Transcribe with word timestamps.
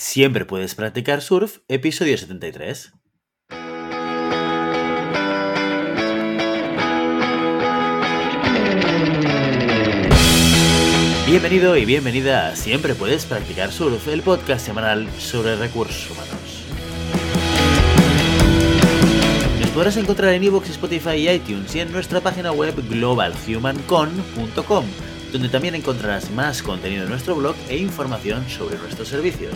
Siempre 0.00 0.46
puedes 0.46 0.74
practicar 0.74 1.20
surf, 1.20 1.58
episodio 1.68 2.16
73. 2.16 2.94
Bienvenido 11.26 11.76
y 11.76 11.84
bienvenida 11.84 12.48
a 12.48 12.56
Siempre 12.56 12.94
puedes 12.94 13.26
practicar 13.26 13.72
surf, 13.72 14.08
el 14.08 14.22
podcast 14.22 14.64
semanal 14.64 15.06
sobre 15.18 15.56
recursos 15.56 16.10
humanos. 16.10 16.64
Nos 19.60 19.68
podrás 19.68 19.98
encontrar 19.98 20.32
en 20.32 20.44
iVoox, 20.44 20.70
Spotify 20.70 21.16
y 21.16 21.28
iTunes 21.28 21.74
y 21.74 21.80
en 21.80 21.92
nuestra 21.92 22.22
página 22.22 22.52
web 22.52 22.74
globalhumancon.com 22.88 25.09
donde 25.32 25.48
también 25.48 25.74
encontrarás 25.74 26.30
más 26.30 26.62
contenido 26.62 27.04
en 27.04 27.10
nuestro 27.10 27.36
blog 27.36 27.56
e 27.68 27.76
información 27.76 28.48
sobre 28.48 28.78
nuestros 28.78 29.08
servicios. 29.08 29.54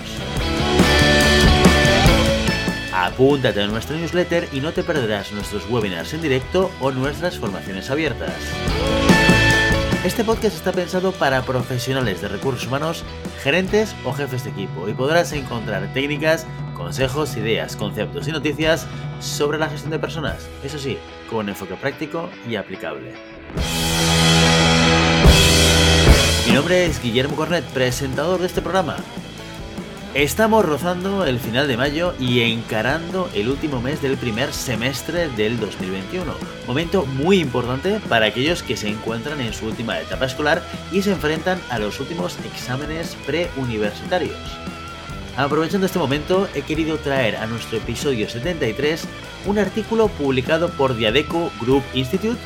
Apúntate 2.93 3.61
a 3.61 3.67
nuestro 3.67 3.97
newsletter 3.97 4.49
y 4.53 4.61
no 4.61 4.73
te 4.73 4.85
perderás 4.85 5.33
nuestros 5.33 5.69
webinars 5.69 6.15
en 6.15 6.23
directo 6.23 6.71
o 6.81 6.93
nuestras 6.93 7.39
formaciones 7.39 7.91
abiertas. 7.91 8.33
Este 10.05 10.23
podcast 10.23 10.55
está 10.55 10.71
pensado 10.71 11.13
para 11.13 11.43
profesionales 11.43 12.21
de 12.21 12.29
recursos 12.29 12.67
humanos, 12.67 13.05
gerentes 13.43 13.97
o 14.05 14.13
jefes 14.13 14.45
de 14.45 14.51
equipo 14.51 14.89
y 14.89 14.93
podrás 14.93 15.33
encontrar 15.33 15.93
técnicas, 15.93 16.47
consejos, 16.75 17.37
ideas, 17.37 17.75
conceptos 17.75 18.29
y 18.29 18.33
noticias 18.33 18.87
sobre 19.19 19.59
la 19.59 19.69
gestión 19.69 19.91
de 19.91 19.99
personas, 19.99 20.47
eso 20.63 20.79
sí, 20.79 20.99
con 21.31 21.49
enfoque 21.49 21.75
práctico 21.77 22.29
y 22.49 22.57
aplicable. 22.57 23.15
Nombre 26.55 26.87
es 26.87 27.03
Guillermo 27.03 27.35
Cornet, 27.35 27.65
presentador 27.65 28.39
de 28.39 28.47
este 28.47 28.63
programa. 28.63 28.97
Estamos 30.15 30.65
rozando 30.65 31.27
el 31.27 31.41
final 31.41 31.67
de 31.67 31.77
mayo 31.77 32.15
y 32.21 32.43
encarando 32.43 33.29
el 33.35 33.49
último 33.49 33.81
mes 33.81 34.01
del 34.01 34.17
primer 34.17 34.53
semestre 34.53 35.29
del 35.31 35.59
2021. 35.59 36.33
Momento 36.69 37.07
muy 37.07 37.41
importante 37.41 37.99
para 38.09 38.27
aquellos 38.27 38.63
que 38.63 38.77
se 38.77 38.89
encuentran 38.89 39.41
en 39.41 39.53
su 39.53 39.67
última 39.67 39.99
etapa 39.99 40.27
escolar 40.27 40.63
y 40.93 41.03
se 41.03 41.11
enfrentan 41.11 41.61
a 41.71 41.81
los 41.81 41.99
últimos 41.99 42.39
exámenes 42.45 43.17
preuniversitarios. 43.27 44.39
Aprovechando 45.37 45.87
este 45.87 45.99
momento, 45.99 46.49
he 46.55 46.63
querido 46.63 46.99
traer 46.99 47.35
a 47.35 47.47
nuestro 47.49 47.79
episodio 47.79 48.29
73 48.29 49.09
un 49.47 49.59
artículo 49.59 50.07
publicado 50.07 50.69
por 50.69 50.95
Diadeco 50.95 51.51
Group 51.61 51.83
Institute 51.95 52.39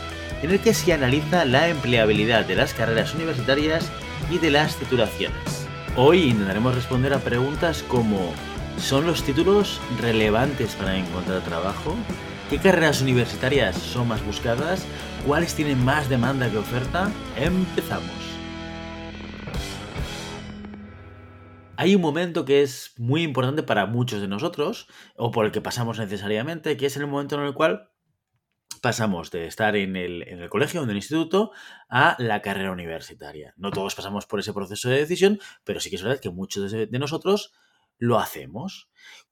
en 0.42 0.50
el 0.50 0.60
que 0.60 0.74
se 0.74 0.92
analiza 0.92 1.44
la 1.44 1.68
empleabilidad 1.68 2.44
de 2.44 2.56
las 2.56 2.74
carreras 2.74 3.14
universitarias 3.14 3.90
y 4.30 4.38
de 4.38 4.50
las 4.50 4.76
titulaciones. 4.76 5.66
Hoy 5.96 6.28
intentaremos 6.28 6.74
responder 6.74 7.12
a 7.12 7.18
preguntas 7.18 7.82
como 7.82 8.32
¿son 8.78 9.06
los 9.06 9.22
títulos 9.24 9.80
relevantes 10.00 10.74
para 10.76 10.96
encontrar 10.96 11.42
trabajo? 11.42 11.96
¿Qué 12.50 12.58
carreras 12.58 13.02
universitarias 13.02 13.76
son 13.76 14.08
más 14.08 14.24
buscadas? 14.24 14.86
¿Cuáles 15.26 15.54
tienen 15.54 15.84
más 15.84 16.08
demanda 16.08 16.50
que 16.50 16.58
oferta? 16.58 17.10
Empezamos. 17.36 18.10
Hay 21.76 21.94
un 21.94 22.02
momento 22.02 22.44
que 22.44 22.62
es 22.62 22.92
muy 22.96 23.22
importante 23.22 23.62
para 23.62 23.86
muchos 23.86 24.20
de 24.20 24.26
nosotros, 24.26 24.88
o 25.16 25.30
por 25.30 25.46
el 25.46 25.52
que 25.52 25.60
pasamos 25.60 25.98
necesariamente, 25.98 26.76
que 26.76 26.86
es 26.86 26.96
el 26.96 27.06
momento 27.06 27.36
en 27.36 27.42
el 27.42 27.54
cual 27.54 27.90
pasamos 28.78 29.30
de 29.30 29.46
estar 29.46 29.76
en 29.76 29.96
el, 29.96 30.48
colegio 30.48 30.80
o 30.80 30.84
en 30.84 30.90
el 30.90 30.96
instituto 30.96 31.52
a 31.88 32.16
la 32.18 32.42
carrera 32.42 32.72
universitaria. 32.72 33.54
No 33.56 33.70
todos 33.70 33.94
pasamos 33.94 34.26
por 34.26 34.40
ese 34.40 34.52
proceso 34.52 34.88
de 34.88 34.98
decisión, 34.98 35.38
pero 35.64 35.80
sí 35.80 35.90
que 35.90 35.96
es 35.96 36.02
verdad 36.02 36.20
que 36.20 36.30
muchos 36.30 36.70
de, 36.70 36.86
nosotros 36.98 37.52
lo 37.98 38.18
hacemos. 38.18 38.90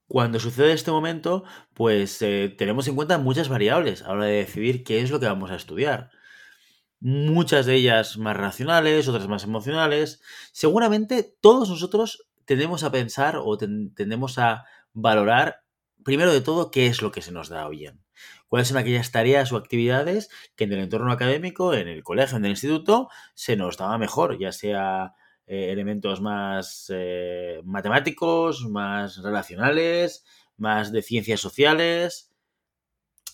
Cuando 0.09 0.39
sucede 0.39 0.73
este 0.73 0.91
momento, 0.91 1.45
pues 1.75 2.23
eh, 2.23 2.55
tenemos 2.57 2.87
en 2.89 2.97
cuenta 2.97 3.19
muchas 3.19 3.49
variables 3.49 4.03
a 4.03 4.09
la 4.09 4.13
hora 4.15 4.25
de 4.27 4.37
decidir 4.37 4.85
qué 4.85 5.01
es 5.01 5.11
lo 5.11 5.21
que 5.21 5.27
vamos 5.27 5.51
a 5.51 5.57
estudiar. 5.57 6.11
Muchas 7.01 7.67
de 7.67 7.75
ellas 7.75 8.17
más 8.17 8.37
racionales, 8.37 9.09
otras 9.09 9.29
más 9.29 9.45
emocionales. 9.45 10.23
Seguramente 10.53 11.37
todos 11.41 11.69
nosotros 11.69 12.29
tendemos 12.47 12.85
a 12.85 12.93
pensar 12.93 13.37
o 13.43 13.59
tendemos 13.59 14.39
a 14.39 14.65
valorar, 14.93 15.66
primero 16.07 16.33
de 16.33 16.41
todo, 16.41 16.71
qué 16.71 16.87
es 16.87 17.03
lo 17.03 17.13
que 17.13 17.21
se 17.21 17.33
nos 17.33 17.51
da 17.51 17.69
bien 17.69 18.07
cuáles 18.49 18.69
son 18.69 18.77
aquellas 18.79 19.11
tareas 19.11 19.53
o 19.53 19.57
actividades 19.57 20.31
que 20.57 20.65
en 20.65 20.73
el 20.73 20.81
entorno 20.81 21.13
académico, 21.13 21.75
en 21.75 21.89
el 21.89 22.03
colegio, 22.03 22.37
en 22.37 22.45
el 22.45 22.53
instituto, 22.53 23.09
se 23.35 23.57
nos 23.57 23.77
daba 23.77 23.99
mejor, 23.99 24.39
ya 24.39 24.53
sea 24.53 25.15
eh, 25.47 25.71
elementos 25.73 26.21
más 26.21 26.91
eh, 26.95 27.61
matemáticos, 27.65 28.67
más 28.67 29.23
relacionales, 29.23 30.25
más 30.57 30.93
de 30.93 31.03
ciencias 31.03 31.41
sociales. 31.41 32.33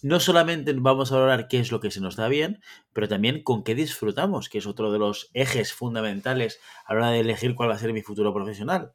No 0.02 0.18
solamente 0.18 0.72
vamos 0.76 1.12
a 1.12 1.16
valorar 1.16 1.46
qué 1.46 1.60
es 1.60 1.70
lo 1.70 1.78
que 1.78 1.92
se 1.92 2.00
nos 2.00 2.16
da 2.16 2.26
bien, 2.26 2.60
pero 2.92 3.08
también 3.08 3.44
con 3.44 3.62
qué 3.62 3.76
disfrutamos, 3.76 4.48
que 4.48 4.58
es 4.58 4.66
otro 4.66 4.90
de 4.90 4.98
los 4.98 5.30
ejes 5.32 5.72
fundamentales 5.72 6.58
a 6.84 6.94
la 6.94 7.00
hora 7.00 7.10
de 7.10 7.20
elegir 7.20 7.54
cuál 7.54 7.70
va 7.70 7.74
a 7.74 7.78
ser 7.78 7.92
mi 7.92 8.02
futuro 8.02 8.34
profesional. 8.34 8.94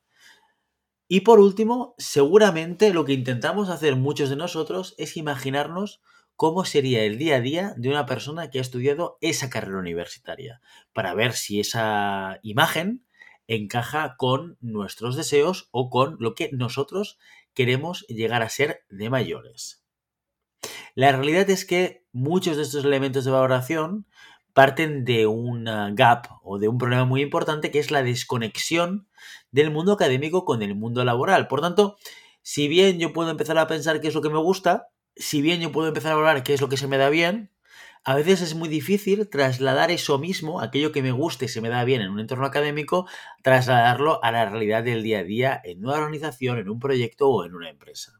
Y 1.07 1.21
por 1.21 1.39
último, 1.39 1.95
seguramente 1.97 2.93
lo 2.93 3.05
que 3.05 3.13
intentamos 3.13 3.69
hacer 3.69 3.95
muchos 3.95 4.29
de 4.29 4.35
nosotros 4.35 4.93
es 4.97 5.15
imaginarnos 5.15 6.01
cómo 6.35 6.65
sería 6.65 7.03
el 7.03 7.17
día 7.17 7.37
a 7.37 7.41
día 7.41 7.73
de 7.77 7.89
una 7.89 8.05
persona 8.05 8.49
que 8.49 8.59
ha 8.59 8.61
estudiado 8.61 9.17
esa 9.21 9.49
carrera 9.49 9.79
universitaria, 9.79 10.61
para 10.93 11.13
ver 11.13 11.33
si 11.33 11.59
esa 11.59 12.39
imagen 12.43 13.05
encaja 13.47 14.15
con 14.17 14.57
nuestros 14.59 15.15
deseos 15.15 15.69
o 15.71 15.89
con 15.89 16.17
lo 16.19 16.35
que 16.35 16.49
nosotros 16.51 17.17
queremos 17.53 18.05
llegar 18.07 18.43
a 18.43 18.49
ser 18.49 18.81
de 18.89 19.09
mayores. 19.09 19.83
La 20.93 21.11
realidad 21.11 21.49
es 21.49 21.65
que 21.65 22.05
muchos 22.11 22.57
de 22.57 22.63
estos 22.63 22.83
elementos 22.83 23.23
de 23.23 23.31
valoración 23.31 24.07
parten 24.57 25.05
de 25.05 25.27
un 25.27 25.65
gap 25.93 26.25
o 26.41 26.57
de 26.57 26.67
un 26.67 26.79
problema 26.79 27.05
muy 27.05 27.21
importante 27.21 27.69
que 27.69 27.77
es 27.77 27.91
la 27.91 28.01
desconexión 28.01 29.07
del 29.51 29.69
mundo 29.69 29.93
académico 29.93 30.45
con 30.45 30.63
el 30.63 30.73
mundo 30.73 31.05
laboral. 31.05 31.47
Por 31.47 31.61
tanto, 31.61 31.97
si 32.41 32.67
bien 32.67 32.97
yo 32.97 33.13
puedo 33.13 33.29
empezar 33.29 33.59
a 33.59 33.67
pensar 33.67 34.01
qué 34.01 34.07
es 34.07 34.15
lo 34.15 34.23
que 34.23 34.31
me 34.31 34.39
gusta, 34.39 34.87
si 35.15 35.43
bien 35.43 35.61
yo 35.61 35.71
puedo 35.71 35.89
empezar 35.89 36.11
a 36.11 36.15
hablar 36.15 36.41
qué 36.41 36.55
es 36.55 36.61
lo 36.61 36.69
que 36.69 36.77
se 36.77 36.87
me 36.87 36.97
da 36.97 37.09
bien, 37.09 37.51
a 38.03 38.15
veces 38.15 38.41
es 38.41 38.55
muy 38.55 38.67
difícil 38.67 39.29
trasladar 39.29 39.91
eso 39.91 40.17
mismo, 40.17 40.59
aquello 40.59 40.91
que 40.91 41.03
me 41.03 41.11
guste 41.11 41.45
y 41.45 41.49
se 41.49 41.61
me 41.61 41.69
da 41.69 41.83
bien 41.83 42.01
en 42.01 42.09
un 42.09 42.19
entorno 42.19 42.47
académico, 42.47 43.07
trasladarlo 43.43 44.23
a 44.23 44.31
la 44.31 44.49
realidad 44.49 44.83
del 44.83 45.03
día 45.03 45.19
a 45.19 45.23
día 45.23 45.61
en 45.63 45.85
una 45.85 45.93
organización, 45.93 46.57
en 46.57 46.69
un 46.69 46.79
proyecto 46.79 47.29
o 47.29 47.45
en 47.45 47.53
una 47.53 47.69
empresa. 47.69 48.16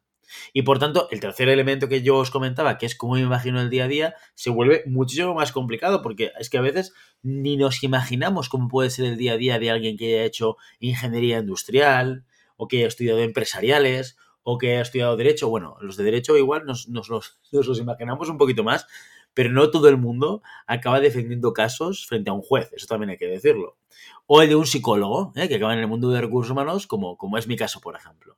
Y 0.53 0.63
por 0.63 0.79
tanto, 0.79 1.07
el 1.11 1.19
tercer 1.19 1.49
elemento 1.49 1.87
que 1.87 2.01
yo 2.01 2.17
os 2.17 2.31
comentaba, 2.31 2.77
que 2.77 2.85
es 2.85 2.95
cómo 2.95 3.15
me 3.15 3.21
imagino 3.21 3.61
el 3.61 3.69
día 3.69 3.85
a 3.85 3.87
día, 3.87 4.15
se 4.35 4.49
vuelve 4.49 4.83
muchísimo 4.85 5.33
más 5.33 5.51
complicado 5.51 6.01
porque 6.01 6.31
es 6.39 6.49
que 6.49 6.57
a 6.57 6.61
veces 6.61 6.93
ni 7.21 7.57
nos 7.57 7.83
imaginamos 7.83 8.49
cómo 8.49 8.67
puede 8.67 8.89
ser 8.89 9.05
el 9.05 9.17
día 9.17 9.33
a 9.33 9.37
día 9.37 9.59
de 9.59 9.71
alguien 9.71 9.97
que 9.97 10.15
haya 10.15 10.25
hecho 10.25 10.57
ingeniería 10.79 11.39
industrial 11.39 12.25
o 12.55 12.67
que 12.67 12.77
haya 12.77 12.87
estudiado 12.87 13.19
empresariales 13.19 14.17
o 14.43 14.57
que 14.57 14.71
haya 14.71 14.81
estudiado 14.81 15.17
derecho. 15.17 15.49
Bueno, 15.49 15.77
los 15.81 15.97
de 15.97 16.03
derecho 16.03 16.37
igual 16.37 16.65
nos, 16.65 16.87
los, 16.87 17.39
los 17.51 17.79
imaginamos 17.79 18.29
un 18.29 18.37
poquito 18.37 18.63
más, 18.63 18.87
pero 19.33 19.51
no 19.51 19.69
todo 19.69 19.87
el 19.89 19.97
mundo 19.97 20.41
acaba 20.65 20.99
defendiendo 20.99 21.53
casos 21.53 22.07
frente 22.07 22.29
a 22.29 22.33
un 22.33 22.41
juez, 22.41 22.71
eso 22.73 22.87
también 22.87 23.11
hay 23.11 23.17
que 23.17 23.27
decirlo. 23.27 23.77
O 24.25 24.41
el 24.41 24.49
de 24.49 24.55
un 24.55 24.65
psicólogo, 24.65 25.31
¿eh? 25.35 25.47
que 25.47 25.55
acaba 25.55 25.73
en 25.73 25.79
el 25.79 25.87
mundo 25.87 26.09
de 26.09 26.21
recursos 26.21 26.51
humanos, 26.51 26.87
como, 26.87 27.17
como 27.17 27.37
es 27.37 27.47
mi 27.47 27.55
caso, 27.55 27.79
por 27.79 27.95
ejemplo. 27.95 28.37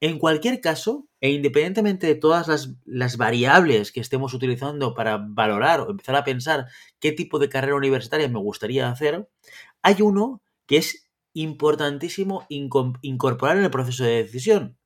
En 0.00 0.18
cualquier 0.18 0.60
caso, 0.60 1.08
e 1.20 1.30
independientemente 1.30 2.06
de 2.06 2.14
todas 2.14 2.76
las, 2.84 3.16
variables 3.16 3.92
que 3.92 4.00
estemos 4.00 4.34
utilizando 4.34 4.94
para 4.94 5.16
valorar 5.18 5.80
o 5.80 5.90
empezar 5.90 6.16
a 6.16 6.24
pensar 6.24 6.66
qué 7.00 7.12
tipo 7.12 7.38
de 7.38 7.48
carrera 7.48 7.76
universitaria 7.76 8.28
me 8.28 8.38
gustaría 8.38 8.90
hacer, 8.90 9.28
hay 9.82 10.02
uno 10.02 10.42
que 10.66 10.76
es 10.78 11.08
importantísimo 11.32 12.46
incorporar 12.48 13.56
en 13.56 13.64
el 13.64 13.70
proceso 13.70 14.04
de 14.04 14.24
decisión. 14.24 14.78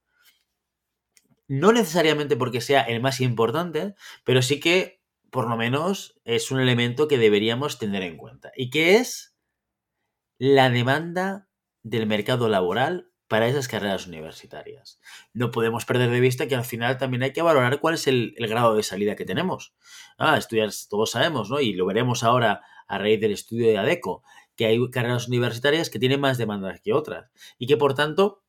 No 1.49 1.73
necesariamente 1.73 2.37
porque 2.37 2.61
sea 2.61 2.83
el 2.83 3.01
más 3.01 3.21
importante, 3.21 3.95
pero 4.25 4.43
sí 4.43 4.61
que 4.61 5.01
por 5.31 5.49
lo 5.49 5.57
menos 5.57 6.21
es 6.25 6.51
un 6.51 6.61
elemento 6.61 7.09
que 7.09 7.19
deberíamos 7.19 7.79
tener 7.79 8.03
en 8.03 8.17
cuenta. 8.17 8.53
¿Y 8.57 8.71
qué 8.71 8.97
es? 8.97 9.35
La 10.39 10.71
demanda 10.71 11.49
del 11.83 12.07
mercado 12.07 12.49
laboral 12.49 13.10
para 13.31 13.47
esas 13.47 13.69
carreras 13.69 14.09
universitarias. 14.09 14.99
No 15.33 15.53
podemos 15.53 15.85
perder 15.85 16.11
de 16.11 16.19
vista 16.19 16.49
que 16.49 16.57
al 16.57 16.65
final 16.65 16.99
también 16.99 17.23
hay 17.23 17.33
que 17.33 17.43
valorar 17.43 17.79
cuál 17.79 17.95
es 17.95 18.09
el, 18.09 18.35
grado 18.37 18.75
de 18.75 18.83
salida 18.83 19.15
que 19.15 19.25
tenemos. 19.25 19.73
Ah, 20.19 20.37
estudiar, 20.37 20.71
todos 20.89 21.13
sabemos, 21.13 21.49
¿no? 21.49 21.61
Y 21.61 21.75
lo 21.75 21.87
veremos 21.87 22.25
ahora 22.25 22.63
a 22.89 22.99
raíz 22.99 23.21
del 23.21 23.31
estudio 23.31 23.69
de 23.69 23.79
ADECO, 23.79 24.25
que 24.57 24.67
hay 24.67 24.91
carreras 24.91 25.29
universitarias 25.29 25.91
que 25.91 26.01
tienen 26.01 26.21
más 26.21 26.39
demandas 26.39 26.81
que 26.81 26.93
otras 26.93 27.31
y 27.57 27.69
que 27.69 27.77
por 27.77 27.95
tanto 27.95 28.43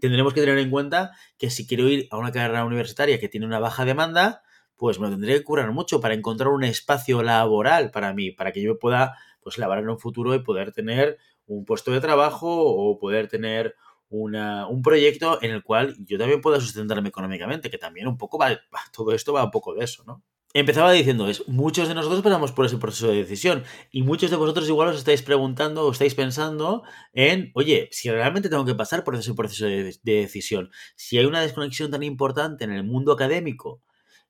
tendremos 0.00 0.32
que 0.32 0.40
tener 0.40 0.56
en 0.56 0.70
cuenta 0.70 1.10
que 1.36 1.50
si 1.50 1.66
quiero 1.66 1.86
ir 1.86 2.08
a 2.10 2.16
una 2.16 2.32
carrera 2.32 2.64
universitaria 2.64 3.20
que 3.20 3.28
tiene 3.28 3.44
una 3.44 3.58
baja 3.58 3.84
demanda, 3.84 4.40
pues 4.76 4.98
me 4.98 5.08
lo 5.08 5.12
tendré 5.12 5.34
que 5.34 5.44
curar 5.44 5.72
mucho 5.72 6.00
para 6.00 6.14
encontrar 6.14 6.48
un 6.48 6.64
espacio 6.64 7.22
laboral 7.22 7.90
para 7.90 8.14
mí, 8.14 8.30
para 8.30 8.50
que 8.50 8.62
yo 8.62 8.78
pueda 8.78 9.18
pues 9.42 9.58
en 9.58 9.88
un 9.90 9.98
futuro 9.98 10.34
y 10.34 10.42
poder 10.42 10.72
tener 10.72 11.18
un 11.46 11.64
puesto 11.64 11.90
de 11.90 12.00
trabajo 12.00 12.48
o 12.48 12.98
poder 12.98 13.28
tener 13.28 13.74
un 14.10 14.82
proyecto 14.82 15.38
en 15.42 15.52
el 15.52 15.62
cual 15.62 15.96
yo 16.00 16.18
también 16.18 16.40
pueda 16.40 16.60
sustentarme 16.60 17.08
económicamente, 17.08 17.70
que 17.70 17.78
también 17.78 18.08
un 18.08 18.18
poco 18.18 18.38
va, 18.38 18.58
todo 18.92 19.12
esto 19.12 19.32
va 19.32 19.44
un 19.44 19.50
poco 19.50 19.74
de 19.74 19.84
eso, 19.84 20.04
¿no? 20.04 20.22
Empezaba 20.52 20.90
diciendo, 20.90 21.28
es, 21.28 21.46
muchos 21.46 21.86
de 21.86 21.94
nosotros 21.94 22.22
pasamos 22.22 22.50
por 22.50 22.66
ese 22.66 22.76
proceso 22.76 23.06
de 23.06 23.18
decisión 23.18 23.62
y 23.92 24.02
muchos 24.02 24.32
de 24.32 24.36
vosotros 24.36 24.68
igual 24.68 24.88
os 24.88 24.96
estáis 24.96 25.22
preguntando 25.22 25.86
o 25.86 25.92
estáis 25.92 26.16
pensando 26.16 26.82
en, 27.12 27.52
oye, 27.54 27.88
si 27.92 28.10
realmente 28.10 28.48
tengo 28.48 28.64
que 28.64 28.74
pasar 28.74 29.04
por 29.04 29.14
ese 29.14 29.32
proceso 29.34 29.66
de, 29.66 29.96
de 30.02 30.12
decisión, 30.12 30.70
si 30.96 31.18
hay 31.18 31.24
una 31.26 31.40
desconexión 31.40 31.92
tan 31.92 32.02
importante 32.02 32.64
en 32.64 32.72
el 32.72 32.82
mundo 32.82 33.12
académico 33.12 33.80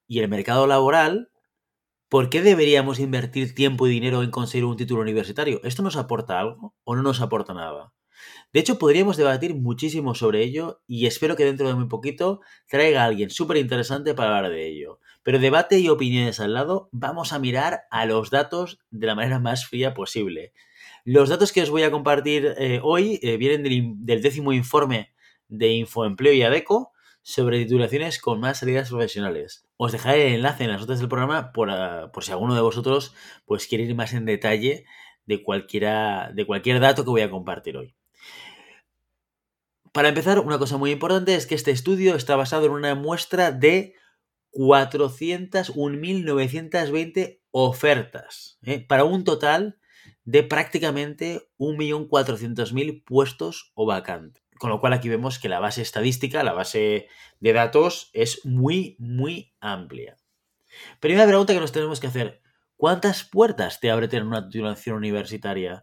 y 0.06 0.18
el 0.20 0.28
mercado 0.28 0.66
laboral, 0.66 1.30
¿por 2.10 2.28
qué 2.28 2.42
deberíamos 2.42 2.98
invertir 2.98 3.54
tiempo 3.54 3.86
y 3.86 3.90
dinero 3.90 4.22
en 4.22 4.30
conseguir 4.30 4.66
un 4.66 4.76
título 4.76 5.00
universitario? 5.02 5.60
¿Esto 5.64 5.82
nos 5.82 5.96
aporta 5.96 6.38
algo 6.38 6.74
o 6.84 6.96
no 6.96 7.02
nos 7.02 7.22
aporta 7.22 7.54
nada? 7.54 7.94
De 8.52 8.60
hecho, 8.60 8.78
podríamos 8.78 9.16
debatir 9.16 9.54
muchísimo 9.54 10.14
sobre 10.14 10.42
ello 10.42 10.82
y 10.86 11.06
espero 11.06 11.36
que 11.36 11.44
dentro 11.44 11.68
de 11.68 11.74
muy 11.74 11.86
poquito 11.86 12.40
traiga 12.66 13.02
a 13.02 13.06
alguien 13.06 13.30
súper 13.30 13.56
interesante 13.58 14.14
para 14.14 14.36
hablar 14.36 14.52
de 14.52 14.66
ello. 14.66 14.98
Pero 15.22 15.38
debate 15.38 15.78
y 15.78 15.88
opiniones 15.88 16.40
al 16.40 16.54
lado, 16.54 16.88
vamos 16.92 17.32
a 17.32 17.38
mirar 17.38 17.82
a 17.90 18.06
los 18.06 18.30
datos 18.30 18.80
de 18.90 19.06
la 19.06 19.14
manera 19.14 19.38
más 19.38 19.66
fría 19.66 19.94
posible. 19.94 20.52
Los 21.04 21.28
datos 21.28 21.52
que 21.52 21.62
os 21.62 21.70
voy 21.70 21.82
a 21.82 21.90
compartir 21.90 22.54
eh, 22.58 22.80
hoy 22.82 23.20
eh, 23.22 23.36
vienen 23.36 23.62
del, 23.62 24.22
décimo 24.22 24.52
informe 24.52 25.12
de 25.48 25.68
Infoempleo 25.68 26.32
y 26.32 26.42
ADECO 26.42 26.92
sobre 27.22 27.58
titulaciones 27.64 28.18
con 28.18 28.40
más 28.40 28.58
salidas 28.58 28.90
profesionales. 28.90 29.66
Os 29.76 29.92
dejaré 29.92 30.28
el 30.28 30.34
enlace 30.36 30.64
en 30.64 30.70
las 30.70 30.80
notas 30.80 30.98
del 30.98 31.08
programa 31.08 31.52
por, 31.52 31.70
ah, 31.70 32.10
por 32.12 32.24
si 32.24 32.32
alguno 32.32 32.54
de 32.54 32.60
vosotros 32.60 33.14
pues, 33.44 33.66
quiere 33.66 33.84
ir 33.84 33.94
más 33.94 34.12
en 34.12 34.24
detalle 34.24 34.84
de, 35.26 35.42
cualquiera, 35.42 36.30
de 36.34 36.46
cualquier 36.46 36.80
dato 36.80 37.04
que 37.04 37.10
voy 37.10 37.22
a 37.22 37.30
compartir 37.30 37.76
hoy. 37.76 37.94
Para 39.92 40.08
empezar, 40.08 40.38
una 40.38 40.58
cosa 40.58 40.76
muy 40.76 40.92
importante 40.92 41.34
es 41.34 41.46
que 41.46 41.54
este 41.54 41.70
estudio 41.72 42.14
está 42.14 42.36
basado 42.36 42.66
en 42.66 42.72
una 42.72 42.94
muestra 42.94 43.50
de 43.50 43.94
401.920 44.52 47.40
ofertas, 47.50 48.58
¿eh? 48.62 48.84
para 48.86 49.04
un 49.04 49.24
total 49.24 49.78
de 50.24 50.42
prácticamente 50.44 51.48
1.400.000 51.58 53.04
puestos 53.04 53.72
o 53.74 53.86
vacantes. 53.86 54.44
Con 54.58 54.70
lo 54.70 54.78
cual 54.78 54.92
aquí 54.92 55.08
vemos 55.08 55.40
que 55.40 55.48
la 55.48 55.58
base 55.58 55.82
estadística, 55.82 56.44
la 56.44 56.52
base 56.52 57.08
de 57.40 57.52
datos 57.52 58.10
es 58.12 58.44
muy, 58.44 58.94
muy 58.98 59.52
amplia. 59.60 60.16
Primera 61.00 61.26
pregunta 61.26 61.52
que 61.52 61.60
nos 61.60 61.72
tenemos 61.72 61.98
que 61.98 62.06
hacer, 62.06 62.40
¿cuántas 62.76 63.24
puertas 63.24 63.80
te 63.80 63.90
abre 63.90 64.06
tener 64.06 64.26
una 64.26 64.48
titulación 64.48 64.94
universitaria? 64.96 65.82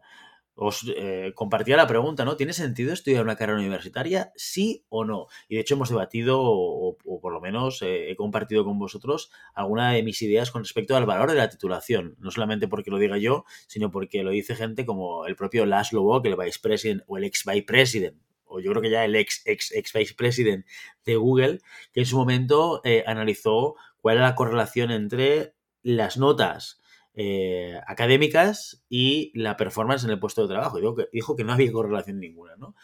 Os 0.60 0.92
eh, 0.98 1.34
compartía 1.36 1.78
la 1.78 1.86
pregunta, 1.86 2.26
¿no? 2.26 2.36
¿Tiene 2.36 2.52
sentido 2.52 2.92
estudiar 2.92 3.24
una 3.24 3.36
carrera 3.36 3.60
universitaria? 3.60 4.32
¿Sí 4.36 4.84
o 4.90 5.06
no? 5.06 5.28
Y 5.48 5.56
de 5.56 5.62
hecho 5.62 5.76
hemos 5.76 5.90
debatido, 5.90 6.42
o, 6.42 6.98
por 6.98 7.32
lo 7.32 7.40
menos 7.40 7.84
eh, 7.84 8.10
he 8.10 8.16
compartido 8.16 8.66
con 8.66 8.80
vosotros 8.80 9.30
alguna 9.54 9.92
de 9.92 10.02
mis 10.02 10.20
ideas 10.24 10.50
con 10.50 10.64
respecto 10.64 10.98
al 10.98 11.06
valor 11.06 11.30
de 11.30 11.38
la 11.38 11.50
titulación. 11.50 12.16
No 12.18 12.32
solamente 12.32 12.68
porque 12.68 12.90
lo 12.90 12.98
diga 12.98 13.20
yo, 13.20 13.46
sino 13.68 13.92
porque 13.92 14.24
lo 14.24 14.32
dice 14.32 14.56
gente 14.56 14.84
como 14.88 15.28
el 15.28 15.36
propio 15.36 15.68
Laszlo 15.68 16.02
Bock, 16.02 16.26
el 16.26 16.36
vice 16.36 16.60
president 16.60 17.04
o 17.06 17.18
el 17.18 17.26
ex 17.26 17.46
vice 17.46 17.64
president 17.64 18.18
o 18.50 18.60
yo 18.60 18.72
creo 18.72 18.82
que 18.82 18.90
ya 18.90 19.04
el 19.06 19.16
ex, 19.16 19.42
ex, 19.46 19.72
ex 19.74 19.94
vice 19.94 20.16
president 20.16 20.66
de 21.06 21.18
Google, 21.18 21.60
que 21.92 22.00
en 22.00 22.06
su 22.06 22.18
momento 22.18 22.82
eh, 22.86 23.04
analizó 23.06 23.76
cuál 24.00 24.18
era 24.18 24.28
la 24.28 24.36
correlación 24.36 24.90
entre 24.90 25.54
las 25.84 26.18
notas 26.18 26.80
eh, 27.20 27.82
académicas 27.88 28.84
y 28.90 29.32
la 29.34 29.58
performance 29.58 30.04
en 30.04 30.12
el 30.12 30.20
puesto 30.20 30.44
de 30.44 30.54
trabajo. 30.54 30.78
Dijo 30.78 30.96
que, 30.96 31.10
dijo 31.12 31.36
que 31.36 31.44
no 31.44 31.54
había 31.54 31.72
correlación 31.72 32.20
ninguna, 32.20 32.56
¿no? 32.58 32.76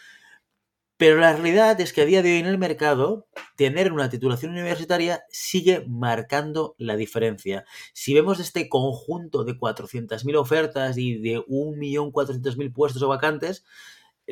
Pero 0.98 1.18
la 1.18 1.34
realidad 1.34 1.80
es 1.82 1.94
que 1.94 2.02
a 2.02 2.06
día 2.06 2.24
de 2.24 2.32
hoy 2.32 2.40
en 2.40 2.48
el 2.48 2.58
mercado, 2.58 3.28
tener 3.56 3.92
una 3.92 4.10
titulación 4.10 4.54
universitaria 4.54 5.24
sigue 5.30 5.86
marcando 5.88 6.74
la 6.80 6.96
diferencia. 6.96 7.66
Si 7.94 8.14
vemos 8.16 8.40
este 8.40 8.70
conjunto 8.70 9.44
de 9.44 9.54
400.000 9.54 10.36
ofertas 10.36 10.98
y 10.98 11.20
de 11.20 11.40
1.400.000 11.40 12.74
puestos 12.74 13.04
o 13.04 13.08
vacantes, 13.08 13.64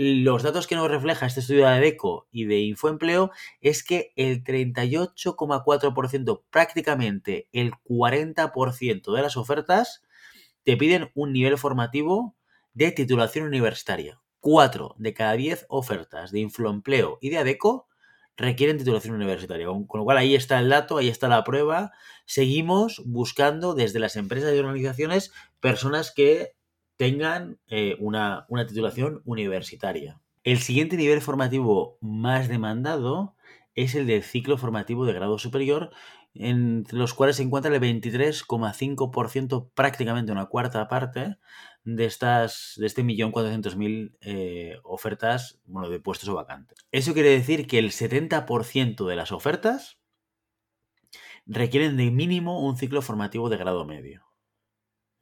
los 0.04 0.42
datos 0.42 0.66
que 0.66 0.74
nos 0.74 0.90
refleja 0.90 1.28
este 1.28 1.42
estudio 1.42 1.68
de 1.68 1.74
ADECO 1.74 2.28
y 2.32 2.46
de 2.46 2.62
Infoempleo 2.62 3.30
es 3.60 3.84
que 3.84 4.14
el 4.16 4.44
38,4%, 4.44 6.42
prácticamente 6.50 7.48
el 7.52 7.74
40% 7.88 9.16
de 9.16 9.22
las 9.22 9.38
ofertas, 9.38 10.02
te 10.64 10.76
piden 10.76 11.12
un 11.14 11.34
nivel 11.34 11.56
formativo 11.60 12.36
de 12.74 12.92
titulación 12.92 13.46
universitaria. 13.46 14.20
4 14.40 14.96
de 14.98 15.14
cada 15.14 15.34
10 15.34 15.68
ofertas 15.70 16.32
de 16.32 16.40
Infoempleo 16.40 17.20
y 17.22 17.30
de 17.30 17.38
ADECO 17.38 17.88
requieren 18.38 18.80
titulación 18.80 19.14
universitaria. 19.14 19.68
Con, 19.68 20.00
lo 20.00 20.04
cual 20.04 20.18
ahí 20.18 20.34
está 20.34 20.58
el 20.58 20.70
dato, 20.70 20.98
ahí 20.98 21.10
está 21.10 21.28
la 21.28 21.44
prueba. 21.44 21.92
Seguimos 22.26 23.04
buscando 23.06 23.76
desde 23.76 24.00
las 24.00 24.16
empresas 24.16 24.52
y 24.56 24.58
organizaciones 24.58 25.32
personas 25.60 26.12
que 26.12 26.56
tengan 27.02 27.58
eh, 27.68 27.96
una, 27.98 28.46
titulación 28.68 29.24
universitaria. 29.26 30.22
El 30.44 30.60
siguiente 30.60 30.98
nivel 30.98 31.20
formativo 31.20 31.98
más 32.00 32.48
demandado 32.48 33.36
es 33.74 33.96
el 33.96 34.06
del 34.06 34.22
ciclo 34.22 34.56
formativo 34.56 35.08
de 35.08 35.14
grado 35.14 35.40
superior, 35.40 35.90
entre 36.36 37.00
los 37.00 37.16
cuales 37.16 37.38
se 37.38 37.42
encuentra 37.42 37.74
el 37.74 37.82
23,5%, 37.82 39.72
prácticamente 39.74 40.32
una 40.32 40.46
cuarta 40.46 40.88
parte 40.88 41.38
de 41.84 42.06
estas 42.06 42.76
de 42.78 42.86
este 42.86 43.02
millón 43.02 43.32
cuatrocientos 43.32 43.76
mil 43.76 44.16
eh, 44.22 44.78
ofertas 44.84 45.60
bueno, 45.66 45.90
de 45.90 46.00
puestos 46.00 46.30
o 46.30 46.36
vacantes. 46.36 46.86
Eso 46.92 47.16
quiere 47.16 47.30
decir 47.30 47.66
que 47.66 47.80
el 47.80 47.90
70% 47.90 49.08
de 49.08 49.16
las 49.16 49.32
ofertas 49.32 49.98
requieren 51.48 51.98
de 51.98 52.12
mínimo 52.12 52.64
un 52.64 52.78
ciclo 52.78 53.02
formativo 53.02 53.50
de 53.50 53.58
grado 53.58 53.86
medio. 53.86 54.28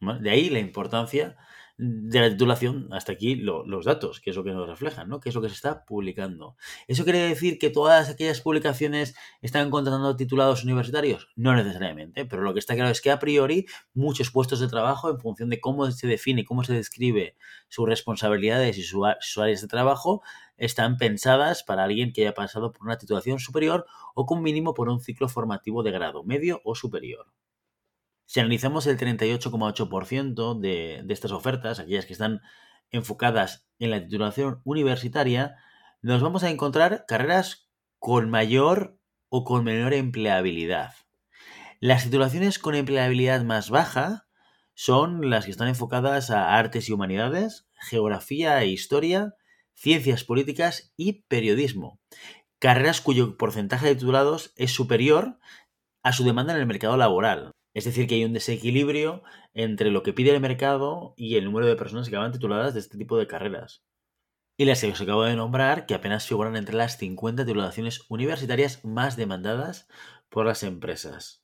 De 0.02 0.30
ahí 0.30 0.50
la 0.50 0.60
importancia 0.60 1.38
de 1.82 2.20
la 2.20 2.30
titulación 2.30 2.90
hasta 2.92 3.14
aquí 3.14 3.36
los 3.36 3.86
datos, 3.86 4.20
que 4.20 4.32
es 4.32 4.36
lo 4.36 4.44
que 4.44 4.52
nos 4.52 4.68
reflejan, 4.68 5.08
¿no? 5.08 5.22
Que 5.22 5.30
es 5.30 5.36
lo 5.36 5.42
que 5.42 5.48
se 5.48 5.56
está 5.56 5.86
publicando. 5.86 6.58
¿Eso 6.90 7.06
quiere 7.06 7.20
decir 7.20 7.58
que 7.58 7.70
todas 7.70 8.10
aquellas 8.10 8.42
publicaciones 8.42 9.16
están 9.42 9.70
contratando 9.70 10.18
titulados 10.18 10.66
universitarios? 10.66 11.30
No 11.38 11.56
necesariamente, 11.56 12.26
pero 12.26 12.42
lo 12.42 12.54
que 12.54 12.60
está 12.60 12.76
claro 12.76 12.90
es 12.90 13.00
que 13.00 13.12
a 13.12 13.20
priori 13.20 13.66
muchos 13.94 14.30
puestos 14.30 14.60
de 14.60 14.68
trabajo, 14.68 15.10
en 15.10 15.20
función 15.20 15.50
de 15.50 15.62
cómo 15.62 15.90
se 15.90 16.06
define, 16.06 16.44
cómo 16.44 16.66
se 16.66 16.74
describe 16.74 17.38
sus 17.70 17.88
responsabilidades 17.88 18.78
y 18.78 18.84
sus 18.84 19.38
áreas 19.38 19.62
de 19.62 19.68
trabajo, 19.70 20.22
están 20.58 20.98
pensadas 20.98 21.64
para 21.64 21.86
alguien 21.86 22.12
que 22.12 22.24
haya 22.24 22.34
pasado 22.34 22.74
por 22.74 22.86
una 22.88 22.98
titulación 22.98 23.40
superior 23.40 23.86
o 24.16 24.26
con 24.26 24.44
mínimo 24.44 24.74
por 24.74 24.90
un 24.90 25.00
ciclo 25.00 25.30
formativo 25.30 25.82
de 25.82 25.92
grado 25.92 26.26
medio 26.26 26.60
o 26.66 26.76
superior. 26.76 27.28
Si 28.30 28.40
analizamos 28.40 28.86
el 28.86 28.96
38,8% 29.00 30.60
de, 30.60 31.02
de 31.04 31.14
estas 31.16 31.32
ofertas, 31.32 31.80
aquellas 31.80 32.06
que 32.06 32.14
están 32.14 32.42
enfocadas 32.92 33.66
en 33.80 33.90
la 33.90 34.04
titulación 34.04 34.62
universitaria, 34.66 35.56
nos 36.04 36.22
vamos 36.22 36.44
a 36.44 36.52
encontrar 36.52 37.06
carreras 37.08 37.72
con 37.98 38.30
mayor 38.30 39.00
o 39.30 39.44
con 39.46 39.64
menor 39.64 39.96
empleabilidad. 39.96 40.94
Las 41.80 42.04
titulaciones 42.04 42.60
con 42.60 42.76
empleabilidad 42.76 43.42
más 43.42 43.72
baja 43.72 44.28
son 44.76 45.32
las 45.32 45.46
que 45.46 45.52
están 45.52 45.68
enfocadas 45.68 46.30
a 46.30 46.56
artes 46.56 46.88
y 46.88 46.94
humanidades, 46.94 47.68
geografía 47.82 48.62
e 48.62 48.68
historia, 48.68 49.34
ciencias 49.74 50.24
políticas 50.24 50.94
y 50.96 51.24
periodismo. 51.24 52.00
Carreras 52.60 53.02
cuyo 53.02 53.38
porcentaje 53.38 53.88
de 53.88 53.96
titulados 53.96 54.54
es 54.56 54.72
superior 54.72 55.40
a 56.04 56.14
su 56.14 56.24
demanda 56.24 56.54
en 56.54 56.60
el 56.60 56.68
mercado 56.68 56.96
laboral. 56.96 57.54
Es 57.74 57.86
decir, 57.86 58.08
que 58.08 58.16
hay 58.16 58.26
un 58.26 58.34
desequilibrio 58.34 59.24
entre 59.54 59.92
lo 59.92 60.04
que 60.04 60.14
pide 60.14 60.32
el 60.32 60.42
mercado 60.42 61.14
y 61.16 61.36
el 61.36 61.46
número 61.46 61.68
de 61.68 61.76
personas 61.76 62.10
que 62.10 62.16
acaban 62.16 62.32
tituladas 62.32 62.74
de 62.74 62.80
este 62.80 62.98
tipo 62.98 63.18
de 63.18 63.28
carreras. 63.28 63.84
Y 64.58 64.66
las 64.66 64.82
que 64.82 64.92
os 64.92 65.02
acabo 65.02 65.24
de 65.24 65.36
nombrar, 65.36 65.86
que 65.86 65.94
apenas 65.94 66.28
figuran 66.28 66.56
entre 66.56 66.76
las 66.76 66.98
50 66.98 67.46
titulaciones 67.46 68.06
universitarias 68.10 68.84
más 68.84 69.16
demandadas 69.16 69.88
por 70.30 70.46
las 70.46 70.64
empresas. 70.64 71.44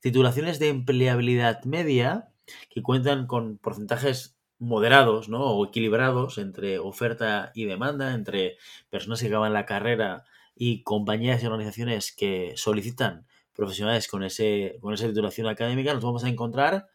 Titulaciones 0.00 0.58
de 0.58 0.68
empleabilidad 0.68 1.62
media, 1.64 2.32
que 2.70 2.82
cuentan 2.82 3.26
con 3.26 3.58
porcentajes 3.58 4.40
moderados 4.58 5.28
¿no? 5.28 5.42
o 5.42 5.66
equilibrados 5.66 6.38
entre 6.38 6.78
oferta 6.78 7.52
y 7.54 7.66
demanda, 7.66 8.14
entre 8.14 8.56
personas 8.88 9.20
que 9.20 9.28
acaban 9.28 9.52
la 9.52 9.66
carrera 9.66 10.24
y 10.54 10.82
compañías 10.82 11.42
y 11.42 11.46
organizaciones 11.46 12.12
que 12.12 12.54
solicitan 12.56 13.26
profesionales 13.54 14.08
con, 14.08 14.22
ese, 14.22 14.78
con 14.80 14.94
esa 14.94 15.06
titulación 15.06 15.46
académica, 15.48 15.92
nos 15.94 16.04
vamos 16.04 16.24
a 16.24 16.28
encontrar 16.28 16.88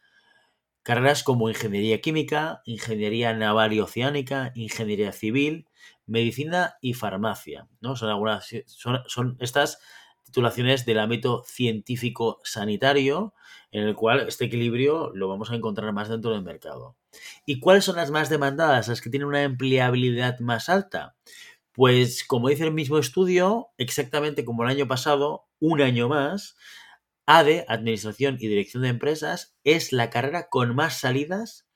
carreras 0.82 1.24
como 1.24 1.48
ingeniería 1.48 2.00
química, 2.00 2.62
ingeniería 2.64 3.32
naval 3.32 3.72
y 3.72 3.80
oceánica, 3.80 4.52
ingeniería 4.54 5.12
civil, 5.12 5.66
medicina 6.06 6.76
y 6.80 6.94
farmacia. 6.94 7.66
¿no? 7.80 7.96
Son, 7.96 8.08
algunas, 8.08 8.48
son, 8.66 9.00
son 9.06 9.36
estas 9.40 9.78
titulaciones 10.22 10.84
del 10.86 10.98
ámbito 10.98 11.42
científico 11.46 12.40
sanitario, 12.44 13.34
en 13.70 13.84
el 13.84 13.94
cual 13.94 14.28
este 14.28 14.44
equilibrio 14.44 15.10
lo 15.14 15.28
vamos 15.28 15.50
a 15.50 15.54
encontrar 15.54 15.92
más 15.92 16.08
dentro 16.08 16.32
del 16.32 16.42
mercado. 16.42 16.96
¿Y 17.46 17.60
cuáles 17.60 17.84
son 17.84 17.96
las 17.96 18.10
más 18.10 18.28
demandadas, 18.28 18.88
las 18.88 19.00
que 19.00 19.10
tienen 19.10 19.28
una 19.28 19.42
empleabilidad 19.42 20.38
más 20.40 20.68
alta? 20.68 21.16
Pues 21.72 22.24
como 22.24 22.48
dice 22.48 22.64
el 22.64 22.72
mismo 22.72 22.98
estudio, 22.98 23.68
exactamente 23.76 24.44
como 24.44 24.62
el 24.62 24.70
año 24.70 24.88
pasado, 24.88 25.45
un 25.60 25.80
año 25.80 26.08
más, 26.08 26.56
ADE, 27.26 27.64
Administración 27.68 28.36
y 28.40 28.48
Dirección 28.48 28.82
de 28.82 28.90
Empresas, 28.90 29.56
es 29.64 29.92
la 29.92 30.10
carrera 30.10 30.48
con 30.48 30.74
más 30.74 31.00
salidas 31.00 31.66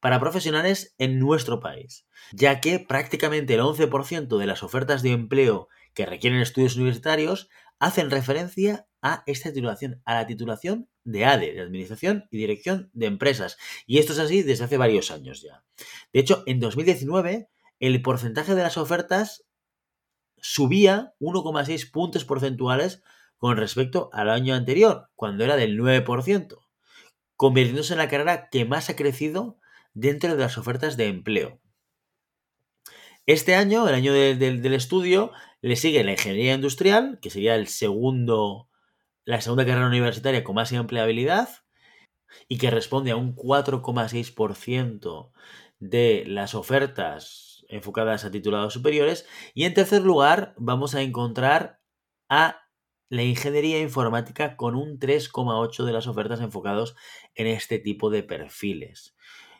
para 0.00 0.20
profesionales 0.20 0.94
en 0.98 1.18
nuestro 1.18 1.60
país, 1.60 2.06
ya 2.32 2.60
que 2.60 2.78
prácticamente 2.78 3.54
el 3.54 3.60
11% 3.60 4.38
de 4.38 4.46
las 4.46 4.62
ofertas 4.62 5.02
de 5.02 5.12
empleo 5.12 5.68
que 5.94 6.06
requieren 6.06 6.40
estudios 6.40 6.76
universitarios 6.76 7.48
hacen 7.78 8.10
referencia 8.10 8.86
a 9.02 9.22
esta 9.26 9.52
titulación, 9.52 10.02
a 10.04 10.14
la 10.14 10.26
titulación 10.26 10.88
de 11.04 11.24
ADE, 11.24 11.52
de 11.52 11.60
Administración 11.60 12.26
y 12.30 12.38
Dirección 12.38 12.90
de 12.92 13.06
Empresas. 13.06 13.56
Y 13.86 13.98
esto 13.98 14.12
es 14.12 14.18
así 14.18 14.42
desde 14.42 14.64
hace 14.64 14.76
varios 14.78 15.10
años 15.10 15.42
ya. 15.42 15.64
De 16.12 16.20
hecho, 16.20 16.42
en 16.46 16.60
2019 16.60 17.48
el 17.78 18.02
porcentaje 18.02 18.54
de 18.54 18.62
las 18.62 18.78
ofertas 18.78 19.44
subía 20.38 21.14
1,6 21.20 21.90
puntos 21.90 22.24
porcentuales 22.24 23.02
con 23.38 23.56
respecto 23.56 24.10
al 24.12 24.30
año 24.30 24.54
anterior, 24.54 25.08
cuando 25.14 25.44
era 25.44 25.56
del 25.56 25.78
9%, 25.78 26.58
convirtiéndose 27.36 27.94
en 27.94 27.98
la 27.98 28.08
carrera 28.08 28.48
que 28.50 28.64
más 28.64 28.90
ha 28.90 28.96
crecido 28.96 29.58
dentro 29.94 30.34
de 30.36 30.42
las 30.42 30.58
ofertas 30.58 30.96
de 30.96 31.08
empleo. 31.08 31.60
Este 33.26 33.54
año, 33.56 33.88
el 33.88 33.94
año 33.94 34.12
del 34.12 34.74
estudio, 34.74 35.32
le 35.60 35.74
sigue 35.76 36.04
la 36.04 36.12
ingeniería 36.12 36.54
industrial, 36.54 37.18
que 37.20 37.30
sería 37.30 37.56
el 37.56 37.66
segundo, 37.66 38.68
la 39.24 39.40
segunda 39.40 39.66
carrera 39.66 39.88
universitaria 39.88 40.44
con 40.44 40.54
más 40.54 40.70
empleabilidad 40.70 41.48
y 42.46 42.58
que 42.58 42.70
responde 42.70 43.10
a 43.10 43.16
un 43.16 43.34
4,6% 43.34 45.32
de 45.80 46.24
las 46.26 46.54
ofertas 46.54 47.64
enfocadas 47.68 48.24
a 48.24 48.30
titulados 48.30 48.72
superiores. 48.72 49.26
Y 49.54 49.64
en 49.64 49.74
tercer 49.74 50.02
lugar, 50.02 50.54
vamos 50.56 50.94
a 50.94 51.02
encontrar 51.02 51.80
a 52.28 52.65
la 53.08 53.22
ingeniería 53.22 53.80
informática 53.80 54.56
con 54.56 54.74
un 54.74 54.98
3,8 54.98 55.84
de 55.84 55.92
las 55.92 56.06
ofertas 56.06 56.40
enfocados 56.40 56.96
en 57.34 57.46
este 57.46 57.78
tipo 57.78 58.10
de 58.10 58.22
perfiles. 58.22 59.14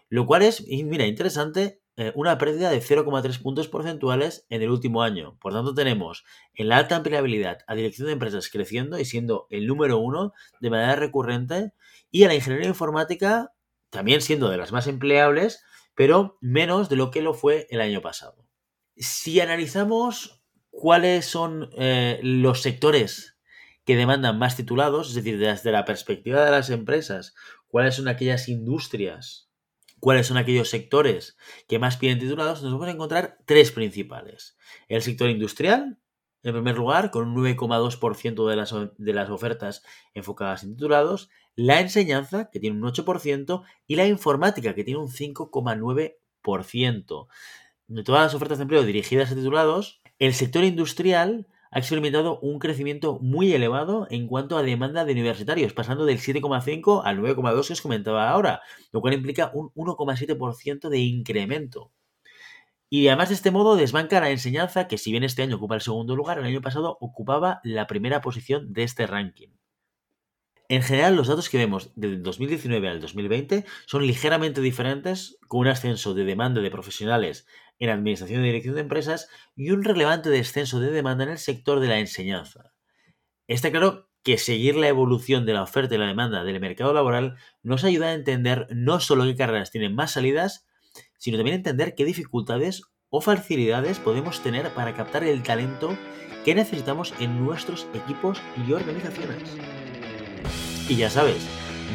Lo 0.09 0.27
cual 0.27 0.43
es, 0.43 0.67
mira, 0.67 1.07
interesante, 1.07 1.81
eh, 1.97 2.13
una 2.15 2.39
pérdida 2.39 2.71
de 2.71 2.81
0,3 2.81 3.41
puntos 3.41 3.69
porcentuales 3.69 4.47
en 4.51 4.63
el 4.63 4.71
último 4.71 5.03
año. 5.03 5.39
Por 5.41 5.53
tanto, 5.53 5.75
tenemos 5.75 6.25
en 6.55 6.69
la 6.69 6.77
alta 6.77 6.97
empleabilidad 6.97 7.59
a 7.67 7.75
dirección 7.75 8.07
de 8.07 8.13
empresas 8.13 8.51
creciendo 8.51 8.99
y 8.99 9.05
siendo 9.05 9.47
el 9.51 9.67
número 9.67 9.99
uno 9.99 10.33
de 10.61 10.71
manera 10.71 10.97
recurrente 10.97 11.73
y 12.11 12.25
a 12.25 12.29
la 12.29 12.35
ingeniería 12.35 12.69
informática 12.69 13.53
también 13.91 14.21
siendo 14.21 14.51
de 14.51 14.59
las 14.59 14.73
más 14.73 14.87
empleables, 14.89 15.65
pero 15.95 16.37
menos 16.41 16.89
de 16.89 16.97
lo 16.97 17.11
que 17.11 17.23
lo 17.23 17.33
fue 17.33 17.67
el 17.71 17.81
año 17.81 18.03
pasado. 18.03 18.47
Si 18.97 19.41
analizamos 19.41 20.45
cuáles 20.71 21.25
son 21.25 21.71
eh, 21.79 22.21
los 22.23 22.61
sectores 22.61 23.36
que 23.87 23.97
demandan 23.97 24.39
más 24.39 24.57
titulados, 24.57 25.09
es 25.09 25.15
decir, 25.15 25.39
desde 25.39 25.71
la 25.71 25.85
perspectiva 25.85 26.45
de 26.45 26.51
las 26.51 26.71
empresas, 26.71 27.37
cuáles 27.69 27.95
son 27.95 28.09
aquellas 28.09 28.49
industrias, 28.49 29.49
cuáles 30.01 30.27
son 30.27 30.37
aquellos 30.37 30.69
sectores 30.69 31.37
que 31.69 31.79
más 31.79 31.97
piden 31.97 32.19
titulados, 32.19 32.65
nos 32.65 32.73
vamos 32.73 32.89
a 32.89 32.91
encontrar 32.91 33.39
tres 33.47 33.71
principales. 33.71 34.59
El 34.89 35.03
sector 35.03 35.31
industrial, 35.31 36.01
en 36.43 36.53
primer 36.53 36.77
lugar, 36.77 37.13
con 37.13 37.29
un 37.29 37.37
9,2% 37.37 38.49
de 38.49 38.57
las, 38.57 38.75
de 38.99 39.13
las 39.13 39.31
ofertas 39.31 39.85
enfocadas 40.15 40.65
en 40.65 40.75
titulados, 40.75 41.31
la 41.55 41.81
enseñanza, 41.81 42.51
que 42.51 42.59
tiene 42.59 42.77
un 42.77 42.83
8%, 42.83 43.63
y 43.87 43.95
la 43.95 44.07
informática, 44.07 44.75
que 44.75 44.83
tiene 44.83 44.99
un 44.99 45.09
5,9%. 45.09 47.27
De 47.87 48.03
todas 48.03 48.23
las 48.23 48.35
ofertas 48.35 48.59
de 48.59 48.63
empleo 48.63 48.83
dirigidas 48.83 49.31
a 49.31 49.37
titulados, 49.37 50.01
el 50.19 50.35
sector 50.35 50.65
industrial 50.65 51.47
ha 51.77 51.79
experimentado 51.79 52.39
un 52.41 52.59
crecimiento 52.59 53.19
muy 53.21 53.53
elevado 53.53 54.07
en 54.09 54.29
cuanto 54.29 54.57
a 54.57 54.63
demanda 54.63 55.05
de 55.05 55.13
universitarios, 55.13 55.75
pasando 55.75 56.07
del 56.07 56.21
7,5 56.21 57.03
al 57.05 57.19
9,2 57.19 57.67
que 57.67 57.73
os 57.75 57.83
comentaba 57.83 58.31
ahora, 58.31 58.63
lo 58.93 59.03
cual 59.03 59.13
implica 59.13 59.51
un 59.53 59.69
1,7% 59.75 60.89
de 60.89 60.99
incremento. 61.01 61.93
Y 62.89 63.09
además 63.09 63.29
de 63.29 63.35
este 63.35 63.51
modo 63.51 63.77
desbanca 63.77 64.23
la 64.23 64.31
enseñanza 64.31 64.89
que 64.89 64.97
si 64.97 65.11
bien 65.11 65.23
este 65.23 65.43
año 65.43 65.57
ocupa 65.57 65.75
el 65.75 65.83
segundo 65.83 66.17
lugar, 66.17 66.39
el 66.39 66.47
año 66.47 66.63
pasado 66.63 66.97
ocupaba 66.99 67.61
la 67.63 67.87
primera 67.87 68.23
posición 68.23 68.73
de 68.73 68.83
este 68.83 69.07
ranking. 69.07 69.51
En 70.71 70.83
general, 70.83 71.15
los 71.15 71.29
datos 71.29 71.51
que 71.51 71.59
vemos 71.59 71.93
del 71.95 72.23
2019 72.23 72.89
al 72.89 73.01
2020 73.03 73.67
son 73.85 74.07
ligeramente 74.07 74.63
diferentes, 74.63 75.39
con 75.47 75.61
un 75.61 75.69
ascenso 75.69 76.15
de 76.15 76.25
demanda 76.25 76.63
de 76.63 76.71
profesionales 76.71 77.47
en 77.79 77.91
administración 77.91 78.43
y 78.43 78.47
dirección 78.47 78.75
de 78.75 78.83
empresas 78.83 79.29
y 79.55 79.71
un 79.71 79.85
relevante 79.85 80.31
descenso 80.31 80.81
de 80.81 80.91
demanda 80.91 81.25
en 81.25 81.31
el 81.31 81.39
sector 81.39 81.81
de 81.81 81.89
la 81.89 81.99
enseñanza. 81.99 82.73
Está 83.47 83.71
claro 83.71 84.09
que 84.23 84.39
seguir 84.39 84.75
la 84.75 84.89
evolución 84.89 85.47
de 85.47 85.53
la 85.53 85.63
oferta 85.63 85.95
y 85.95 85.99
la 85.99 86.07
demanda 86.07 86.43
del 86.43 86.59
mercado 86.59 86.93
laboral 86.93 87.37
nos 87.63 87.85
ayuda 87.85 88.09
a 88.09 88.15
entender 88.15 88.67
no 88.71 88.99
solo 88.99 89.25
qué 89.25 89.37
carreras 89.37 89.71
tienen 89.71 89.95
más 89.95 90.13
salidas, 90.13 90.67
sino 91.17 91.37
también 91.37 91.57
entender 91.57 91.95
qué 91.95 92.05
dificultades 92.05 92.83
o 93.09 93.21
facilidades 93.21 93.99
podemos 93.99 94.41
tener 94.43 94.69
para 94.71 94.95
captar 94.95 95.23
el 95.23 95.43
talento 95.43 95.97
que 96.45 96.55
necesitamos 96.55 97.15
en 97.21 97.45
nuestros 97.45 97.87
equipos 97.95 98.41
y 98.67 98.73
organizaciones. 98.73 99.43
Y 100.89 100.97
ya 100.97 101.11
sabes, 101.11 101.47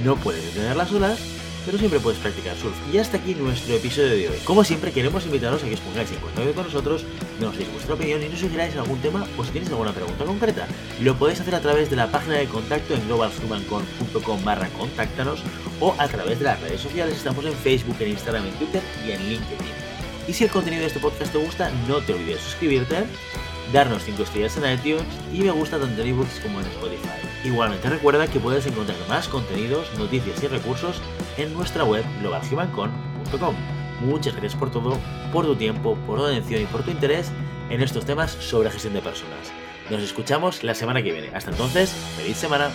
no 0.03 0.15
puedes 0.15 0.43
detener 0.45 0.75
las 0.75 0.91
olas, 0.91 1.40
pero 1.65 1.77
siempre 1.77 1.99
puedes 1.99 2.19
practicar 2.19 2.55
surf. 2.57 2.75
Y 2.93 2.97
hasta 2.97 3.17
aquí 3.17 3.35
nuestro 3.35 3.75
episodio 3.75 4.09
de 4.09 4.29
hoy. 4.29 4.37
Como 4.43 4.63
siempre, 4.63 4.91
queremos 4.91 5.25
invitaros 5.25 5.63
a 5.63 5.67
que 5.67 5.73
os 5.73 5.79
pongáis 5.79 6.11
en 6.11 6.19
contacto 6.19 6.53
con 6.53 6.65
nosotros, 6.65 7.05
nos 7.39 7.57
deis 7.57 7.71
vuestra 7.71 7.95
opinión 7.95 8.23
y 8.23 8.29
nos 8.29 8.39
sugieráis 8.39 8.75
algún 8.75 8.99
tema 8.99 9.25
o 9.37 9.43
si 9.43 9.51
tenéis 9.51 9.71
alguna 9.71 9.93
pregunta 9.93 10.25
concreta. 10.25 10.67
Lo 11.01 11.15
podéis 11.15 11.41
hacer 11.41 11.55
a 11.55 11.61
través 11.61 11.89
de 11.89 11.95
la 11.95 12.11
página 12.11 12.35
de 12.35 12.47
contacto 12.47 12.93
en 12.93 13.05
globalhumancon.com 13.07 14.43
barra 14.43 14.69
contáctanos 14.69 15.43
o 15.79 15.95
a 15.97 16.07
través 16.07 16.39
de 16.39 16.45
las 16.45 16.59
redes 16.61 16.81
sociales. 16.81 17.17
Estamos 17.17 17.45
en 17.45 17.53
Facebook, 17.53 17.97
en 17.99 18.09
Instagram, 18.09 18.45
en 18.45 18.53
Twitter 18.53 18.81
y 19.05 19.11
en 19.11 19.29
LinkedIn. 19.29 19.91
Y 20.27 20.33
si 20.33 20.43
el 20.43 20.51
contenido 20.51 20.81
de 20.81 20.87
este 20.87 20.99
podcast 20.99 21.31
te 21.31 21.37
gusta, 21.37 21.71
no 21.87 21.97
te 21.97 22.13
olvides 22.13 22.35
de 22.35 22.41
suscribirte 22.41 23.05
darnos 23.73 24.03
5 24.03 24.23
estrellas 24.23 24.57
en 24.57 24.71
iTunes 24.71 25.05
y 25.33 25.39
me 25.39 25.51
gusta 25.51 25.79
tanto 25.79 26.01
en 26.01 26.07
ebooks 26.09 26.39
como 26.41 26.59
en 26.59 26.65
Spotify. 26.67 27.09
Igualmente 27.43 27.89
recuerda 27.89 28.27
que 28.27 28.39
puedes 28.39 28.65
encontrar 28.65 28.97
más 29.07 29.27
contenidos, 29.27 29.87
noticias 29.97 30.43
y 30.43 30.47
recursos 30.47 31.01
en 31.41 31.53
nuestra 31.53 31.83
web 31.83 32.03
globalhumancon.com. 32.21 33.55
Muchas 34.01 34.33
gracias 34.33 34.55
por 34.55 34.71
todo, 34.71 34.97
por 35.31 35.45
tu 35.45 35.55
tiempo, 35.55 35.95
por 36.07 36.19
tu 36.19 36.25
atención 36.25 36.61
y 36.63 36.65
por 36.65 36.83
tu 36.83 36.91
interés 36.91 37.31
en 37.69 37.81
estos 37.81 38.05
temas 38.05 38.31
sobre 38.31 38.71
gestión 38.71 38.93
de 38.93 39.01
personas. 39.01 39.51
Nos 39.89 40.01
escuchamos 40.01 40.63
la 40.63 40.73
semana 40.73 41.03
que 41.03 41.11
viene. 41.11 41.29
Hasta 41.33 41.51
entonces, 41.51 41.91
feliz 42.17 42.37
semana. 42.37 42.69